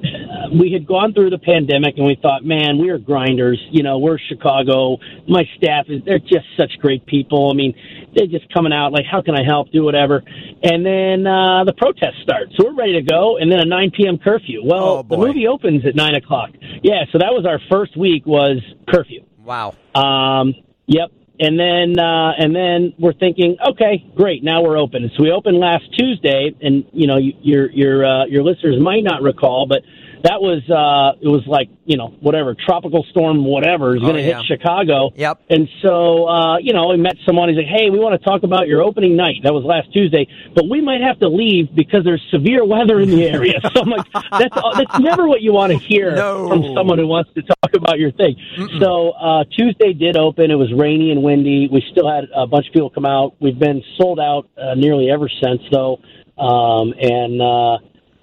we 0.59 0.71
had 0.71 0.87
gone 0.87 1.13
through 1.13 1.29
the 1.29 1.37
pandemic, 1.37 1.97
and 1.97 2.05
we 2.05 2.17
thought, 2.21 2.43
man, 2.43 2.77
we 2.77 2.89
are 2.89 2.97
grinders. 2.97 3.59
You 3.71 3.83
know, 3.83 3.97
we're 3.99 4.17
Chicago. 4.17 4.97
My 5.27 5.43
staff 5.57 5.85
is 5.89 6.01
they're 6.05 6.19
just 6.19 6.45
such 6.57 6.71
great 6.79 7.05
people. 7.05 7.51
I 7.51 7.55
mean, 7.55 7.73
they're 8.15 8.27
just 8.27 8.51
coming 8.53 8.73
out 8.73 8.91
like, 8.91 9.05
how 9.09 9.21
can 9.21 9.35
I 9.35 9.43
help? 9.43 9.71
Do 9.71 9.83
whatever. 9.83 10.23
And 10.63 10.85
then 10.85 11.27
uh, 11.27 11.63
the 11.65 11.73
protests 11.77 12.21
start, 12.23 12.49
so 12.57 12.65
we're 12.65 12.75
ready 12.75 12.93
to 12.93 13.03
go. 13.03 13.37
And 13.37 13.51
then 13.51 13.59
a 13.59 13.65
9 13.65 13.91
p.m. 13.95 14.17
curfew. 14.17 14.61
Well, 14.63 14.83
oh, 14.83 15.03
the 15.03 15.17
movie 15.17 15.47
opens 15.47 15.85
at 15.85 15.95
nine 15.95 16.15
o'clock. 16.15 16.51
Yeah, 16.83 17.05
so 17.11 17.19
that 17.19 17.31
was 17.31 17.45
our 17.45 17.59
first 17.69 17.97
week 17.97 18.25
was 18.25 18.61
curfew. 18.87 19.23
Wow. 19.37 19.75
Um, 19.95 20.53
yep 20.87 21.11
and 21.39 21.59
then 21.59 21.99
uh, 21.99 22.31
and 22.37 22.55
then 22.55 22.93
we're 22.97 23.13
thinking, 23.13 23.57
okay, 23.69 24.03
great, 24.15 24.43
now 24.43 24.61
we're 24.61 24.77
open. 24.77 25.09
So 25.15 25.23
we 25.23 25.31
opened 25.31 25.57
last 25.59 25.85
Tuesday, 25.97 26.55
and 26.61 26.85
you 26.93 27.07
know 27.07 27.17
your 27.17 27.69
your 27.71 28.05
uh, 28.05 28.25
your 28.25 28.43
listeners 28.43 28.79
might 28.79 29.03
not 29.03 29.21
recall, 29.21 29.67
but 29.67 29.83
that 30.23 30.41
was 30.41 30.63
uh 30.69 31.17
it 31.21 31.27
was 31.27 31.45
like 31.47 31.69
you 31.85 31.97
know 31.97 32.07
whatever 32.19 32.55
tropical 32.55 33.05
storm 33.11 33.45
whatever 33.45 33.95
is 33.95 34.01
going 34.01 34.15
to 34.15 34.21
oh, 34.21 34.25
yeah. 34.25 34.37
hit 34.37 34.45
Chicago. 34.45 35.11
Yep. 35.15 35.41
And 35.49 35.69
so 35.81 36.27
uh, 36.27 36.57
you 36.57 36.73
know 36.73 36.87
we 36.87 36.97
met 36.97 37.15
someone. 37.25 37.49
He's 37.49 37.57
like, 37.57 37.67
hey, 37.67 37.89
we 37.89 37.99
want 37.99 38.19
to 38.19 38.25
talk 38.25 38.43
about 38.43 38.67
your 38.67 38.81
opening 38.81 39.15
night. 39.15 39.43
That 39.43 39.53
was 39.53 39.63
last 39.63 39.91
Tuesday, 39.93 40.27
but 40.55 40.69
we 40.69 40.81
might 40.81 41.01
have 41.01 41.19
to 41.19 41.29
leave 41.29 41.73
because 41.75 42.03
there's 42.03 42.23
severe 42.31 42.65
weather 42.65 42.99
in 42.99 43.09
the 43.09 43.27
area. 43.27 43.59
so 43.73 43.81
I'm 43.81 43.89
like, 43.89 44.05
that's 44.31 44.55
that's 44.77 44.99
never 44.99 45.27
what 45.27 45.41
you 45.41 45.53
want 45.53 45.71
to 45.71 45.79
hear 45.79 46.15
no. 46.15 46.49
from 46.49 46.63
someone 46.75 46.97
who 46.97 47.07
wants 47.07 47.31
to 47.35 47.41
talk 47.41 47.73
about 47.73 47.99
your 47.99 48.11
thing. 48.11 48.35
Mm-mm. 48.57 48.79
So 48.79 49.11
uh, 49.11 49.43
Tuesday 49.45 49.93
did 49.93 50.17
open. 50.17 50.51
It 50.51 50.55
was 50.55 50.71
rainy 50.73 51.11
and 51.11 51.23
windy. 51.23 51.67
We 51.71 51.83
still 51.91 52.09
had 52.09 52.25
a 52.33 52.47
bunch 52.47 52.67
of 52.67 52.73
people 52.73 52.89
come 52.89 53.05
out. 53.05 53.35
We've 53.39 53.57
been 53.57 53.83
sold 53.97 54.19
out 54.19 54.49
uh, 54.57 54.75
nearly 54.75 55.09
ever 55.09 55.29
since 55.29 55.61
though. 55.71 55.99
Um, 56.37 56.93
and 56.99 57.41
uh, 57.41 57.77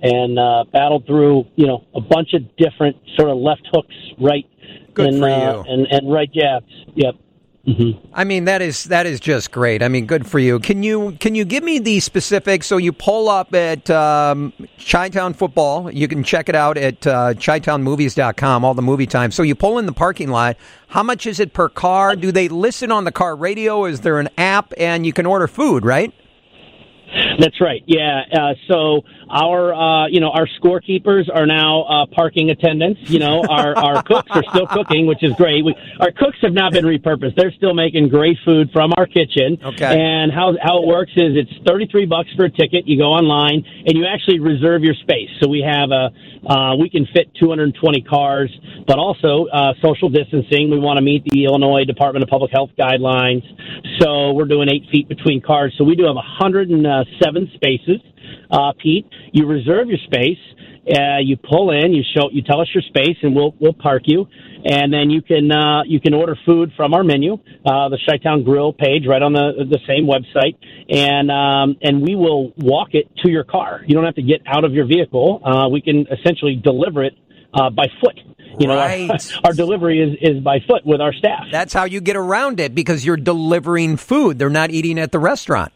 and 0.05 0.39
uh, 0.39 0.65
battled 0.71 1.07
through, 1.07 1.47
you 1.57 1.67
know, 1.67 1.85
a 1.95 2.01
bunch 2.01 2.35
of 2.35 2.43
different 2.57 2.97
sort 3.17 3.31
of 3.31 3.39
left 3.39 3.67
hooks, 3.73 3.95
right, 4.21 4.45
Good 4.93 5.09
and, 5.09 5.19
for 5.19 5.29
you. 5.29 5.35
Uh, 5.35 5.65
and 5.67 5.87
and 5.91 6.13
right 6.13 6.31
jabs. 6.33 6.71
Yep. 6.95 7.15
Mm-hmm. 7.67 8.07
I 8.13 8.25
mean 8.25 8.45
that 8.45 8.61
is 8.61 8.85
that 8.85 9.07
is 9.07 9.19
just 9.19 9.51
great. 9.51 9.83
I 9.83 9.89
mean, 9.89 10.05
good 10.05 10.27
for 10.27 10.39
you. 10.39 10.59
Can 10.59 10.83
you 10.83 11.13
can 11.19 11.35
you 11.35 11.47
give 11.47 11.65
me 11.65 11.79
the 11.79 11.99
specifics? 12.01 12.67
So 12.67 12.77
you 12.77 12.93
pull 12.93 13.31
up 13.31 13.55
at 13.55 13.89
um, 13.89 14.53
Chi-Town 14.79 15.33
Football. 15.33 15.91
You 15.91 16.07
can 16.07 16.23
check 16.23 16.51
it 16.51 16.55
out 16.55 16.77
at 16.77 17.07
uh, 17.07 17.33
ChiTownMovies.com. 17.33 18.65
All 18.67 18.75
the 18.75 18.83
movie 18.83 19.07
time. 19.07 19.31
So 19.31 19.43
you 19.43 19.55
pull 19.55 19.79
in 19.79 19.87
the 19.87 19.95
parking 19.95 20.29
lot. 20.29 20.59
How 20.89 21.03
much 21.03 21.27
is 21.27 21.41
it 21.41 21.55
per 21.55 21.71
car? 21.71 22.15
Do 22.17 22.31
they 22.31 22.49
listen 22.49 22.93
on 22.93 23.05
the 23.05 23.13
car 23.13 23.35
radio? 23.35 23.87
Is 23.87 24.03
there 24.03 24.19
an 24.19 24.29
app 24.37 24.75
and 24.77 25.07
you 25.07 25.15
can 25.15 25.25
order 25.25 25.49
food? 25.49 25.87
Right. 25.87 26.13
That's 27.39 27.61
right. 27.61 27.83
Yeah. 27.87 28.23
Uh, 28.33 28.55
so 28.69 29.03
our, 29.29 29.75
uh, 29.75 30.07
you 30.09 30.21
know, 30.21 30.31
our 30.31 30.47
scorekeepers 30.61 31.29
are 31.35 31.47
now 31.47 31.83
uh, 31.83 32.07
parking 32.07 32.51
attendants. 32.51 33.11
You 33.11 33.19
know, 33.19 33.45
our 33.49 33.77
our 33.77 34.03
cooks 34.03 34.31
are 34.31 34.45
still 34.51 34.67
cooking, 34.67 35.07
which 35.07 35.23
is 35.23 35.33
great. 35.35 35.65
We, 35.65 35.75
our 36.01 36.13
cooks 36.13 36.39
have 36.43 36.53
not 36.53 36.73
been 36.73 36.85
repurposed. 36.85 37.37
They're 37.37 37.53
still 37.53 37.75
making 37.75 38.09
great 38.09 38.39
food 38.45 38.71
from 38.73 38.93
our 38.97 39.07
kitchen. 39.07 39.59
Okay. 39.63 40.01
And 40.01 40.33
how 40.33 40.55
how 40.63 40.83
it 40.83 40.87
works 40.87 41.13
is 41.17 41.37
it's 41.37 41.53
thirty 41.67 41.87
three 41.87 42.07
bucks 42.07 42.29
for 42.37 42.45
a 42.45 42.51
ticket. 42.51 42.87
You 42.87 42.99
go 42.99 43.13
online 43.13 43.65
and 43.87 43.97
you 43.97 44.07
actually 44.07 44.41
reserve 44.41 44.83
your 44.83 44.95
space. 44.95 45.31
So 45.41 45.49
we 45.49 45.61
have 45.67 45.91
a 45.91 46.11
uh, 46.47 46.77
we 46.77 46.91
can 46.91 47.07
fit 47.07 47.35
220 47.41 48.03
cars, 48.03 48.51
but 48.87 48.99
also 48.99 49.47
uh, 49.47 49.73
social 49.83 50.11
distancing. 50.11 50.71
We 50.71 50.79
want 50.79 50.99
to 50.99 51.03
meet 51.03 51.25
the 51.25 51.45
Illinois 51.45 51.85
Department 51.85 52.23
of 52.23 52.29
Public 52.29 52.51
Health 52.53 52.71
guidelines. 52.79 53.43
So 54.01 54.33
we're 54.33 54.45
doing 54.45 54.69
eight 54.69 54.85
feet 54.91 55.09
between 55.09 55.41
cars. 55.41 55.75
So 55.79 55.85
we 55.85 55.97
do 55.97 56.05
have 56.05 56.17
170 56.17 57.24
seven 57.25 57.51
spaces, 57.55 58.01
uh, 58.51 58.73
Pete. 58.83 59.07
You 59.33 59.47
reserve 59.47 59.89
your 59.89 59.99
space. 60.05 60.39
Uh, 60.87 61.17
you 61.23 61.39
pull 61.39 61.71
in, 61.71 61.95
you 61.95 62.03
show, 62.15 62.29
you 62.31 62.43
tell 62.43 62.61
us 62.61 62.69
your 62.75 62.83
space, 62.83 63.17
and 63.23 63.35
we'll 63.35 63.55
we'll 63.59 63.73
park 63.73 64.03
you, 64.05 64.27
and 64.67 64.93
then 64.93 65.09
you 65.09 65.23
can 65.23 65.51
uh, 65.51 65.83
you 65.87 65.99
can 65.99 66.13
order 66.13 66.37
food 66.45 66.73
from 66.77 66.93
our 66.93 67.03
menu, 67.03 67.35
uh, 67.65 67.89
the 67.89 67.99
Chi-Town 68.07 68.45
Grill 68.45 68.75
page, 68.75 69.07
right 69.09 69.23
on 69.23 69.33
the 69.33 69.65
the 69.67 69.79
same 69.89 70.05
website, 70.07 70.57
and 70.91 71.31
um, 71.31 71.79
and 71.81 72.03
we 72.03 72.15
will 72.15 72.53
walk 72.59 72.89
it 72.93 73.07
to 73.25 73.31
your 73.31 73.45
car. 73.45 73.81
You 73.87 73.95
don't 73.95 74.05
have 74.05 74.17
to 74.17 74.23
get 74.23 74.43
out 74.47 74.65
of 74.65 74.75
your 74.75 74.85
vehicle. 74.87 75.41
Uh, 75.43 75.71
we 75.71 75.81
can 75.81 76.07
essentially 76.13 76.61
deliver 76.63 77.03
it 77.03 77.15
uh, 77.55 77.71
by 77.71 77.87
foot. 78.03 78.19
You 78.61 78.69
know, 78.69 78.77
Right. 78.77 79.11
our, 79.11 79.17
our 79.47 79.53
delivery 79.55 80.01
is, 80.01 80.19
is 80.37 80.43
by 80.45 80.59
foot 80.69 80.85
with 80.85 81.01
our 81.01 81.15
staff. 81.15 81.45
That's 81.51 81.73
how 81.73 81.85
you 81.85 82.03
get 82.03 82.17
around 82.17 82.61
it 82.61 82.75
because 82.75 83.07
you're 83.07 83.17
delivering 83.17 83.97
food. 83.97 84.39
They're 84.39 84.51
not 84.51 84.71
eating 84.71 84.99
at 84.99 85.13
the 85.13 85.19
restaurant. 85.19 85.73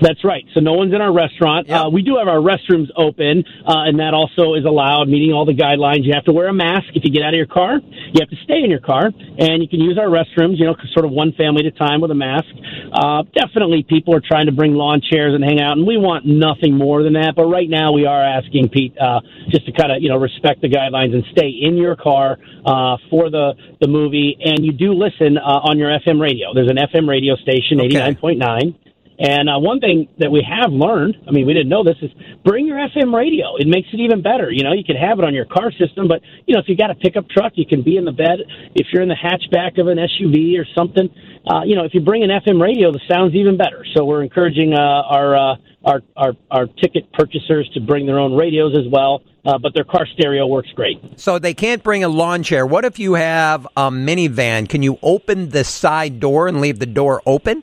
That's 0.00 0.24
right. 0.24 0.44
So 0.54 0.60
no 0.60 0.72
one's 0.74 0.94
in 0.94 1.00
our 1.00 1.12
restaurant. 1.12 1.68
Yep. 1.68 1.80
Uh, 1.80 1.90
we 1.90 2.02
do 2.02 2.16
have 2.18 2.28
our 2.28 2.38
restrooms 2.38 2.88
open, 2.96 3.44
uh, 3.66 3.86
and 3.86 3.98
that 4.00 4.14
also 4.14 4.54
is 4.54 4.64
allowed, 4.64 5.08
meeting 5.08 5.32
all 5.32 5.44
the 5.44 5.54
guidelines. 5.54 6.04
You 6.04 6.12
have 6.14 6.24
to 6.24 6.32
wear 6.32 6.48
a 6.48 6.52
mask 6.52 6.88
if 6.94 7.04
you 7.04 7.10
get 7.10 7.22
out 7.22 7.34
of 7.34 7.38
your 7.38 7.46
car. 7.46 7.78
You 7.78 8.20
have 8.20 8.30
to 8.30 8.36
stay 8.44 8.62
in 8.62 8.70
your 8.70 8.80
car, 8.80 9.10
and 9.38 9.62
you 9.62 9.68
can 9.68 9.80
use 9.80 9.98
our 9.98 10.06
restrooms. 10.06 10.58
You 10.58 10.66
know, 10.66 10.76
sort 10.92 11.04
of 11.04 11.12
one 11.12 11.32
family 11.32 11.66
at 11.66 11.74
a 11.74 11.78
time 11.78 12.00
with 12.00 12.10
a 12.10 12.14
mask. 12.14 12.48
Uh, 12.92 13.22
definitely, 13.34 13.82
people 13.82 14.14
are 14.14 14.22
trying 14.22 14.46
to 14.46 14.52
bring 14.52 14.74
lawn 14.74 15.00
chairs 15.00 15.34
and 15.34 15.44
hang 15.44 15.60
out, 15.60 15.76
and 15.76 15.86
we 15.86 15.96
want 15.96 16.26
nothing 16.26 16.76
more 16.76 17.02
than 17.02 17.14
that. 17.14 17.34
But 17.36 17.46
right 17.46 17.68
now, 17.68 17.92
we 17.92 18.06
are 18.06 18.22
asking 18.22 18.70
Pete 18.70 18.96
uh, 18.98 19.20
just 19.50 19.66
to 19.66 19.72
kind 19.72 19.92
of 19.92 20.02
you 20.02 20.08
know 20.08 20.18
respect 20.18 20.60
the 20.60 20.68
guidelines 20.68 21.14
and 21.14 21.24
stay 21.32 21.48
in 21.48 21.76
your 21.76 21.96
car 21.96 22.38
uh, 22.66 22.96
for 23.10 23.30
the 23.30 23.54
the 23.80 23.88
movie. 23.88 24.36
And 24.40 24.64
you 24.64 24.72
do 24.72 24.92
listen 24.92 25.38
uh, 25.38 25.68
on 25.70 25.78
your 25.78 25.90
FM 25.90 26.20
radio. 26.20 26.52
There's 26.54 26.70
an 26.70 26.76
FM 26.76 27.08
radio 27.08 27.36
station, 27.36 27.80
eighty 27.80 27.96
nine 27.96 28.16
point 28.16 28.38
nine. 28.38 28.74
And 29.18 29.48
uh, 29.48 29.58
one 29.58 29.78
thing 29.78 30.08
that 30.18 30.30
we 30.30 30.42
have 30.42 30.72
learned, 30.72 31.16
I 31.28 31.30
mean, 31.30 31.46
we 31.46 31.54
didn't 31.54 31.68
know 31.68 31.84
this, 31.84 31.96
is 32.02 32.10
bring 32.44 32.66
your 32.66 32.78
FM 32.78 33.14
radio. 33.14 33.56
It 33.56 33.68
makes 33.68 33.88
it 33.92 34.00
even 34.00 34.22
better. 34.22 34.50
You 34.50 34.64
know, 34.64 34.72
you 34.72 34.82
can 34.82 34.96
have 34.96 35.18
it 35.18 35.24
on 35.24 35.34
your 35.34 35.44
car 35.44 35.70
system, 35.72 36.08
but, 36.08 36.20
you 36.46 36.54
know, 36.54 36.60
if 36.60 36.68
you 36.68 36.76
got 36.76 36.90
a 36.90 36.94
pickup 36.96 37.28
truck, 37.28 37.52
you 37.54 37.66
can 37.66 37.82
be 37.82 37.96
in 37.96 38.04
the 38.04 38.12
bed. 38.12 38.40
If 38.74 38.88
you're 38.92 39.02
in 39.02 39.08
the 39.08 39.14
hatchback 39.14 39.80
of 39.80 39.86
an 39.86 39.98
SUV 39.98 40.58
or 40.58 40.66
something, 40.74 41.08
uh, 41.46 41.62
you 41.64 41.76
know, 41.76 41.84
if 41.84 41.94
you 41.94 42.00
bring 42.00 42.24
an 42.24 42.30
FM 42.30 42.60
radio, 42.60 42.90
the 42.90 43.00
sound's 43.08 43.34
even 43.34 43.56
better. 43.56 43.84
So 43.94 44.04
we're 44.04 44.22
encouraging 44.22 44.74
uh, 44.74 44.78
our, 44.80 45.36
uh, 45.36 45.56
our, 45.84 46.02
our, 46.16 46.32
our 46.50 46.66
ticket 46.66 47.12
purchasers 47.12 47.70
to 47.74 47.80
bring 47.80 48.06
their 48.06 48.18
own 48.18 48.34
radios 48.34 48.74
as 48.76 48.90
well, 48.90 49.22
uh, 49.44 49.58
but 49.58 49.74
their 49.74 49.84
car 49.84 50.06
stereo 50.14 50.46
works 50.46 50.70
great. 50.74 50.98
So 51.16 51.38
they 51.38 51.54
can't 51.54 51.82
bring 51.82 52.02
a 52.02 52.08
lawn 52.08 52.42
chair. 52.42 52.66
What 52.66 52.84
if 52.84 52.98
you 52.98 53.14
have 53.14 53.66
a 53.76 53.90
minivan? 53.90 54.68
Can 54.68 54.82
you 54.82 54.98
open 55.02 55.50
the 55.50 55.64
side 55.64 56.18
door 56.18 56.48
and 56.48 56.60
leave 56.60 56.78
the 56.78 56.86
door 56.86 57.22
open? 57.26 57.62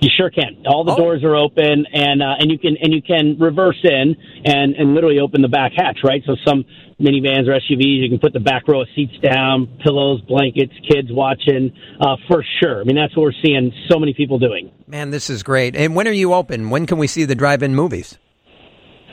You 0.00 0.08
sure 0.16 0.30
can. 0.30 0.64
All 0.66 0.84
the 0.84 0.92
Oh. 0.92 0.96
doors 0.96 1.24
are 1.24 1.34
open, 1.34 1.84
and 1.92 2.22
uh, 2.22 2.36
and 2.38 2.50
you 2.52 2.58
can 2.58 2.76
and 2.80 2.92
you 2.94 3.02
can 3.02 3.36
reverse 3.38 3.78
in 3.82 4.16
and 4.44 4.74
and 4.76 4.94
literally 4.94 5.18
open 5.18 5.42
the 5.42 5.48
back 5.48 5.72
hatch, 5.76 5.98
right? 6.04 6.22
So 6.24 6.36
some 6.46 6.64
minivans 7.00 7.48
or 7.48 7.54
SUVs, 7.54 8.02
you 8.02 8.08
can 8.08 8.18
put 8.20 8.32
the 8.32 8.38
back 8.40 8.68
row 8.68 8.82
of 8.82 8.88
seats 8.94 9.12
down, 9.22 9.66
pillows, 9.84 10.20
blankets, 10.22 10.72
kids 10.88 11.08
watching, 11.10 11.72
uh, 12.00 12.16
for 12.28 12.44
sure. 12.60 12.80
I 12.80 12.84
mean, 12.84 12.96
that's 12.96 13.16
what 13.16 13.22
we're 13.24 13.42
seeing 13.44 13.72
so 13.88 13.98
many 13.98 14.14
people 14.14 14.38
doing. 14.38 14.70
Man, 14.86 15.10
this 15.10 15.30
is 15.30 15.42
great. 15.42 15.74
And 15.76 15.94
when 15.96 16.06
are 16.08 16.12
you 16.12 16.32
open? 16.32 16.70
When 16.70 16.86
can 16.86 16.98
we 16.98 17.06
see 17.08 17.24
the 17.24 17.34
drive-in 17.36 17.74
movies? 17.74 18.18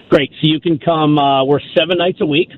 Great. 0.10 0.30
So 0.42 0.48
you 0.48 0.60
can 0.60 0.77
come. 0.80 1.18
Uh, 1.18 1.46
we're 1.46 1.60
seven 1.75 1.98
nights 1.98 2.20
a 2.22 2.25
week. 2.27 2.50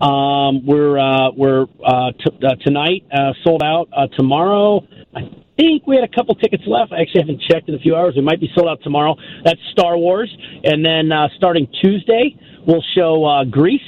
Um, 0.00 0.64
we're 0.66 0.98
uh, 0.98 1.30
we're 1.36 1.62
uh, 1.84 2.12
t- 2.12 2.46
uh, 2.46 2.54
tonight 2.64 3.04
uh, 3.12 3.32
sold 3.44 3.62
out. 3.62 3.88
Uh, 3.94 4.06
tomorrow, 4.16 4.82
I 5.14 5.20
think 5.56 5.86
we 5.86 5.96
had 5.96 6.04
a 6.04 6.14
couple 6.14 6.34
tickets 6.34 6.64
left. 6.66 6.92
I 6.92 7.00
actually 7.02 7.22
haven't 7.22 7.42
checked 7.50 7.68
in 7.68 7.74
a 7.74 7.78
few 7.78 7.94
hours. 7.96 8.14
We 8.16 8.22
might 8.22 8.40
be 8.40 8.50
sold 8.54 8.68
out 8.68 8.80
tomorrow. 8.82 9.16
That's 9.44 9.60
Star 9.72 9.96
Wars, 9.96 10.34
and 10.64 10.84
then 10.84 11.12
uh, 11.12 11.28
starting 11.36 11.66
Tuesday, 11.82 12.36
we'll 12.66 12.84
show 12.94 13.24
uh, 13.24 13.44
Grease 13.44 13.80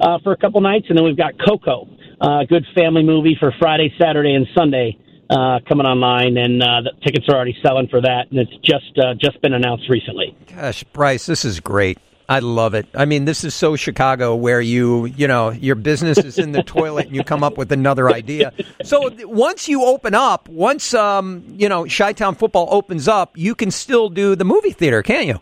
uh, 0.00 0.18
for 0.22 0.32
a 0.32 0.36
couple 0.36 0.60
nights, 0.60 0.86
and 0.88 0.98
then 0.98 1.04
we've 1.04 1.16
got 1.16 1.32
Coco, 1.38 1.88
uh, 2.20 2.44
good 2.48 2.64
family 2.74 3.02
movie 3.02 3.36
for 3.38 3.52
Friday, 3.58 3.92
Saturday, 4.00 4.34
and 4.34 4.46
Sunday. 4.56 4.98
Uh, 5.30 5.58
coming 5.66 5.86
online, 5.86 6.36
and 6.36 6.62
uh, 6.62 6.82
the 6.82 6.90
tickets 7.02 7.24
are 7.30 7.34
already 7.34 7.56
selling 7.64 7.88
for 7.88 7.98
that, 7.98 8.26
and 8.30 8.38
it's 8.38 8.52
just 8.62 8.96
uh, 8.98 9.14
just 9.14 9.40
been 9.40 9.54
announced 9.54 9.88
recently. 9.88 10.36
Gosh, 10.54 10.84
Bryce, 10.84 11.24
this 11.24 11.46
is 11.46 11.60
great. 11.60 11.96
I 12.28 12.38
love 12.38 12.74
it. 12.74 12.86
I 12.94 13.04
mean, 13.04 13.26
this 13.26 13.44
is 13.44 13.54
so 13.54 13.76
Chicago 13.76 14.34
where 14.34 14.60
you, 14.60 15.06
you 15.06 15.28
know, 15.28 15.50
your 15.50 15.74
business 15.74 16.18
is 16.18 16.38
in 16.38 16.52
the 16.52 16.62
toilet 16.66 17.06
and 17.06 17.14
you 17.14 17.22
come 17.22 17.44
up 17.44 17.58
with 17.58 17.70
another 17.70 18.10
idea. 18.10 18.52
So 18.82 19.10
once 19.24 19.68
you 19.68 19.84
open 19.84 20.14
up, 20.14 20.48
once, 20.48 20.94
um, 20.94 21.44
you 21.48 21.68
know, 21.68 21.84
Chi-Town 21.86 22.36
football 22.36 22.68
opens 22.70 23.08
up, 23.08 23.36
you 23.36 23.54
can 23.54 23.70
still 23.70 24.08
do 24.08 24.34
the 24.36 24.44
movie 24.44 24.72
theater, 24.72 25.02
can't 25.02 25.26
you? 25.26 25.38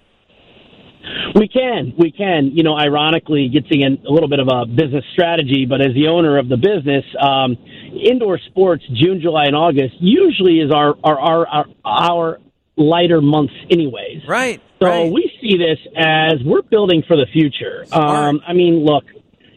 We 1.34 1.48
can, 1.48 1.94
we 1.98 2.10
can. 2.12 2.50
You 2.52 2.62
know, 2.62 2.76
ironically, 2.76 3.48
getting 3.48 3.82
in 3.82 4.04
a 4.06 4.12
little 4.12 4.28
bit 4.28 4.38
of 4.38 4.48
a 4.48 4.66
business 4.66 5.04
strategy, 5.12 5.66
but 5.68 5.80
as 5.80 5.94
the 5.94 6.08
owner 6.08 6.38
of 6.38 6.48
the 6.48 6.56
business, 6.56 7.04
um, 7.20 7.56
indoor 7.92 8.38
sports, 8.38 8.84
June, 8.94 9.20
July, 9.20 9.46
and 9.46 9.56
August 9.56 9.94
usually 9.98 10.60
is 10.60 10.70
our 10.70 10.94
our 11.02 11.18
our 11.18 11.46
our, 11.46 11.66
our 11.84 12.38
lighter 12.76 13.20
months, 13.20 13.54
anyways. 13.70 14.22
Right. 14.28 14.60
So 14.80 14.86
right. 14.86 15.12
we 15.12 15.31
this 15.56 15.78
as 15.97 16.35
we're 16.44 16.62
building 16.62 17.02
for 17.06 17.16
the 17.16 17.26
future. 17.32 17.85
Um, 17.92 18.40
I 18.47 18.52
mean, 18.52 18.85
look, 18.85 19.04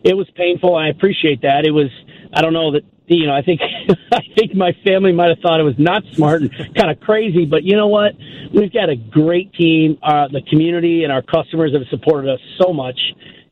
it 0.03 0.15
was 0.15 0.29
painful. 0.35 0.75
I 0.75 0.89
appreciate 0.89 1.41
that. 1.41 1.65
It 1.65 1.71
was. 1.71 1.89
I 2.33 2.41
don't 2.41 2.53
know 2.53 2.71
that. 2.73 2.83
You 3.07 3.27
know, 3.27 3.33
I 3.35 3.41
think 3.41 3.61
I 4.11 4.21
think 4.35 4.55
my 4.55 4.71
family 4.83 5.11
might 5.11 5.29
have 5.29 5.39
thought 5.39 5.59
it 5.59 5.63
was 5.63 5.77
not 5.77 6.03
smart 6.13 6.41
and 6.41 6.51
kind 6.75 6.89
of 6.89 6.99
crazy, 6.99 7.45
but 7.45 7.63
you 7.63 7.75
know 7.75 7.87
what? 7.87 8.13
We've 8.53 8.73
got 8.73 8.89
a 8.89 8.95
great 8.95 9.53
team. 9.53 9.97
Uh, 10.01 10.27
the 10.27 10.41
community 10.49 11.03
and 11.03 11.11
our 11.11 11.21
customers 11.21 11.73
have 11.73 11.87
supported 11.89 12.31
us 12.31 12.39
so 12.59 12.73
much, 12.73 12.99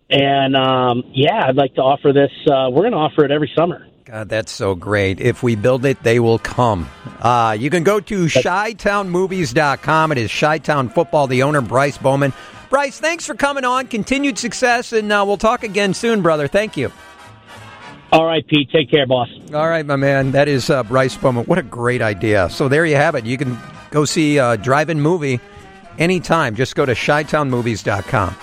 and 0.09 0.55
um, 0.55 1.03
yeah, 1.13 1.45
I'd 1.47 1.55
like 1.55 1.75
to 1.75 1.81
offer 1.81 2.13
this. 2.13 2.31
Uh, 2.47 2.69
we're 2.71 2.81
going 2.81 2.93
to 2.93 2.97
offer 2.97 3.25
it 3.25 3.31
every 3.31 3.51
summer. 3.55 3.87
God, 4.05 4.27
that's 4.27 4.51
so 4.51 4.75
great. 4.75 5.21
If 5.21 5.43
we 5.43 5.55
build 5.55 5.85
it, 5.85 6.03
they 6.03 6.19
will 6.19 6.37
come. 6.37 6.89
Uh, 7.21 7.55
you 7.57 7.69
can 7.69 7.83
go 7.83 8.01
to 8.01 8.25
ChiTownMovies.com. 8.25 10.11
It 10.11 10.17
is 10.17 10.29
Chi-Town 10.37 10.89
Football, 10.89 11.27
the 11.27 11.43
owner, 11.43 11.61
Bryce 11.61 11.97
Bowman. 11.97 12.33
Bryce, 12.69 12.99
thanks 12.99 13.25
for 13.25 13.33
coming 13.33 13.63
on. 13.63 13.87
Continued 13.87 14.37
success, 14.37 14.91
and 14.91 15.09
uh, 15.09 15.23
we'll 15.25 15.37
talk 15.37 15.63
again 15.63 15.93
soon, 15.93 16.21
brother. 16.21 16.49
Thank 16.49 16.75
you. 16.75 16.91
All 18.11 18.25
right, 18.25 18.45
Pete. 18.45 18.69
Take 18.71 18.91
care, 18.91 19.07
boss. 19.07 19.29
All 19.53 19.69
right, 19.69 19.85
my 19.85 19.95
man. 19.95 20.31
That 20.31 20.49
is 20.49 20.69
uh, 20.69 20.83
Bryce 20.83 21.15
Bowman. 21.15 21.45
What 21.45 21.57
a 21.57 21.63
great 21.63 22.01
idea. 22.01 22.49
So 22.49 22.67
there 22.67 22.85
you 22.85 22.97
have 22.97 23.15
it. 23.15 23.25
You 23.25 23.37
can 23.37 23.57
go 23.89 24.03
see 24.03 24.37
a 24.37 24.57
drive-in 24.57 24.99
movie 24.99 25.39
anytime. 25.97 26.55
Just 26.55 26.75
go 26.75 26.85
to 26.85 26.93
ChiTownMovies.com. 26.93 28.35